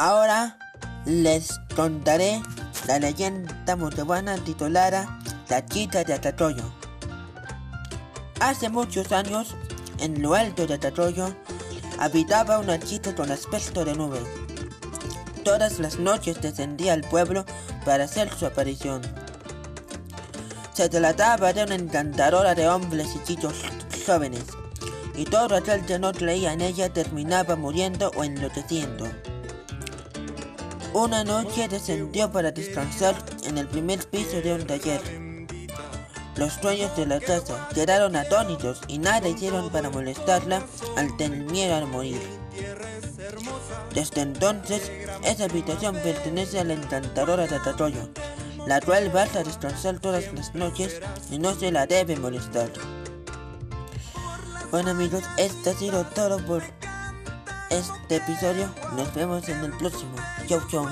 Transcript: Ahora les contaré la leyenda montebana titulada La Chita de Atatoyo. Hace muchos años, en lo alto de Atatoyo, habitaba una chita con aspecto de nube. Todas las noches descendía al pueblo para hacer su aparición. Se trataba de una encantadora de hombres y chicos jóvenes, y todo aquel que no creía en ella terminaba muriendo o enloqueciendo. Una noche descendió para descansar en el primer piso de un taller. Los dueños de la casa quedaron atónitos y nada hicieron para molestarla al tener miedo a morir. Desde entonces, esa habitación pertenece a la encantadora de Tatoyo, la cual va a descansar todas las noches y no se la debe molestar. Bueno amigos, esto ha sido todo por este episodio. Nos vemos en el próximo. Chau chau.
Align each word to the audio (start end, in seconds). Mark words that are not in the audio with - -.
Ahora 0.00 0.56
les 1.04 1.60
contaré 1.76 2.40
la 2.88 2.98
leyenda 2.98 3.76
montebana 3.76 4.34
titulada 4.36 5.18
La 5.50 5.66
Chita 5.66 6.04
de 6.04 6.14
Atatoyo. 6.14 6.64
Hace 8.40 8.70
muchos 8.70 9.12
años, 9.12 9.54
en 9.98 10.22
lo 10.22 10.32
alto 10.32 10.66
de 10.66 10.76
Atatoyo, 10.76 11.34
habitaba 11.98 12.60
una 12.60 12.78
chita 12.78 13.14
con 13.14 13.30
aspecto 13.30 13.84
de 13.84 13.94
nube. 13.94 14.20
Todas 15.44 15.78
las 15.78 15.98
noches 15.98 16.40
descendía 16.40 16.94
al 16.94 17.02
pueblo 17.02 17.44
para 17.84 18.04
hacer 18.04 18.32
su 18.32 18.46
aparición. 18.46 19.02
Se 20.72 20.88
trataba 20.88 21.52
de 21.52 21.64
una 21.64 21.74
encantadora 21.74 22.54
de 22.54 22.66
hombres 22.70 23.14
y 23.16 23.22
chicos 23.24 23.52
jóvenes, 24.06 24.44
y 25.14 25.26
todo 25.26 25.56
aquel 25.56 25.84
que 25.84 25.98
no 25.98 26.14
creía 26.14 26.54
en 26.54 26.62
ella 26.62 26.90
terminaba 26.90 27.54
muriendo 27.54 28.10
o 28.16 28.24
enloqueciendo. 28.24 29.06
Una 30.92 31.22
noche 31.22 31.68
descendió 31.68 32.32
para 32.32 32.50
descansar 32.50 33.14
en 33.44 33.58
el 33.58 33.68
primer 33.68 34.04
piso 34.08 34.40
de 34.42 34.54
un 34.54 34.66
taller. 34.66 35.00
Los 36.34 36.60
dueños 36.60 36.96
de 36.96 37.06
la 37.06 37.20
casa 37.20 37.68
quedaron 37.72 38.16
atónitos 38.16 38.80
y 38.88 38.98
nada 38.98 39.28
hicieron 39.28 39.70
para 39.70 39.88
molestarla 39.88 40.64
al 40.96 41.16
tener 41.16 41.44
miedo 41.44 41.76
a 41.76 41.86
morir. 41.86 42.20
Desde 43.94 44.22
entonces, 44.22 44.90
esa 45.22 45.44
habitación 45.44 45.94
pertenece 45.94 46.58
a 46.58 46.64
la 46.64 46.72
encantadora 46.72 47.46
de 47.46 47.60
Tatoyo, 47.60 48.08
la 48.66 48.80
cual 48.80 49.14
va 49.14 49.22
a 49.22 49.44
descansar 49.44 50.00
todas 50.00 50.32
las 50.32 50.56
noches 50.56 51.00
y 51.30 51.38
no 51.38 51.54
se 51.54 51.70
la 51.70 51.86
debe 51.86 52.16
molestar. 52.16 52.72
Bueno 54.72 54.90
amigos, 54.90 55.22
esto 55.36 55.70
ha 55.70 55.74
sido 55.74 56.04
todo 56.04 56.44
por 56.46 56.62
este 57.70 58.16
episodio. 58.16 58.68
Nos 58.96 59.14
vemos 59.14 59.48
en 59.48 59.64
el 59.64 59.72
próximo. 59.72 60.14
Chau 60.46 60.60
chau. 60.68 60.86